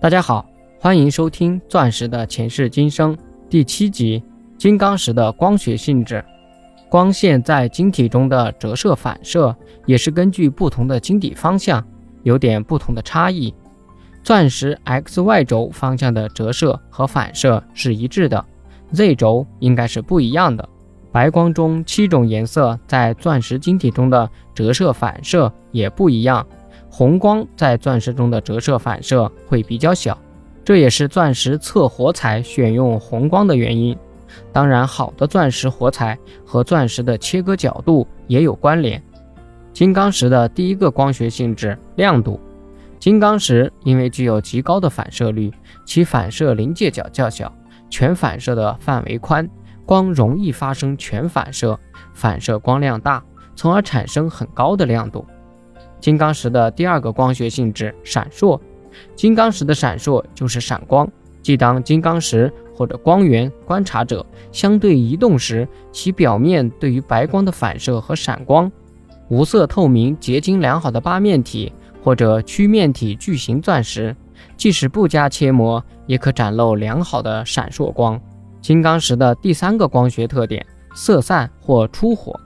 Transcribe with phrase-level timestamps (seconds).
[0.00, 0.48] 大家好，
[0.78, 3.16] 欢迎收听《钻石的前世今生》
[3.50, 4.22] 第七集：
[4.56, 6.24] 金刚石的光学性质。
[6.88, 9.54] 光线在晶体中的折射反射，
[9.86, 11.84] 也是根据不同的晶体方向，
[12.22, 13.52] 有点不同的差异。
[14.22, 18.44] 钻石 X、Y 轴方向的折射和反射是一致的
[18.92, 20.68] ，Z 轴应该是不一样的。
[21.10, 26.46] 白光中七种颜色在钻石晶体中的折射反射也不一样。
[26.90, 30.18] 红光在钻石中的折射反射会比较小，
[30.64, 33.96] 这也是钻石测活彩选用红光的原因。
[34.52, 39.02] 当然，好的钻石活彩和钻石的切割角度也有关联。
[39.72, 42.40] 金刚石的第一个光学性质亮度，
[42.98, 45.52] 金刚石因为具有极高的反射率，
[45.84, 47.52] 其反射临界角较小，
[47.88, 49.48] 全反射的范围宽，
[49.86, 51.78] 光容易发生全反射，
[52.12, 53.22] 反射光量大，
[53.54, 55.24] 从而产生很高的亮度。
[56.00, 58.58] 金刚石的第二个光学性质闪烁，
[59.14, 61.10] 金刚石的闪烁就是闪光，
[61.42, 68.70] 即当金刚石或者光源观察者相对移动时，其表面对于白光的反射和闪光。
[69.28, 71.72] 无色透明、结晶良好的八面体
[72.02, 74.16] 或者曲面体巨型钻石，
[74.56, 78.18] 即使不加切磨，也可展露良好的闪烁光。
[78.62, 82.38] 金刚石的第三个光学特点色散或出火。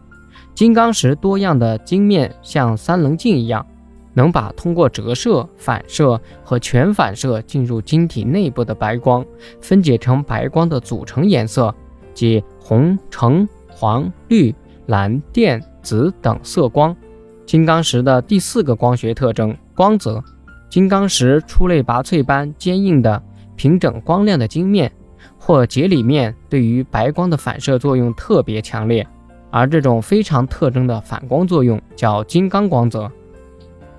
[0.63, 3.67] 金刚石多样的晶面像三棱镜一样，
[4.15, 9.27] 能把通过折射、反射和全反射进入晶体内部的白光
[9.61, 11.75] 分解成白光的组成颜色，
[12.15, 14.55] 即红、橙、黄、绿、
[14.87, 16.97] 蓝、靛、紫等色光。
[17.45, 20.23] 金刚石的第四个光学特征光泽。
[20.71, 23.21] 金刚石出类拔萃般坚硬的
[23.57, 24.93] 平整光亮的晶面
[25.37, 29.05] 或节理面，对于白光的反射作用特别强烈。
[29.53, 33.09] 而这种非常特征的反光作用叫金刚光泽。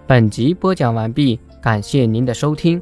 [0.05, 2.81] 本集播讲完毕，感谢您的收听。